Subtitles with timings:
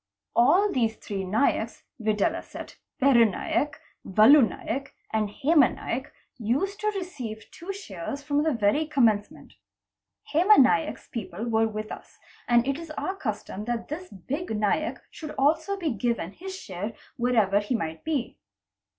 [0.35, 2.15] All these three Naiks, viz.,
[2.99, 8.87] Peru Naik, Valu Naik, and Hema Naik, used to receive two shares from the very
[8.87, 9.57] commence ment.
[10.33, 12.17] Hema Naick's people were with us,
[12.47, 14.97] and it is our custom that this big Naik
[15.37, 18.39] also should be given his share wherever he might be.